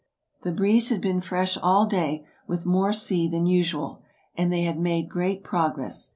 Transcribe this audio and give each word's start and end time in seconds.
The 0.41 0.51
breeze 0.51 0.89
had 0.89 0.99
been 0.99 1.21
fresh 1.21 1.59
all 1.61 1.85
day, 1.85 2.25
with 2.47 2.65
more 2.65 2.91
sea 2.91 3.27
than 3.27 3.45
usual, 3.45 4.01
and 4.35 4.51
they 4.51 4.63
had 4.63 4.79
made 4.79 5.07
great 5.09 5.43
progress. 5.43 6.09